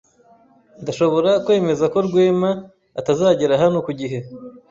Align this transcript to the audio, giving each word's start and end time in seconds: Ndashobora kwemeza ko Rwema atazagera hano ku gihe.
Ndashobora 0.81 1.29
kwemeza 1.45 1.85
ko 1.93 1.97
Rwema 2.07 2.51
atazagera 2.99 3.53
hano 3.63 3.77
ku 3.85 3.91
gihe. 3.99 4.19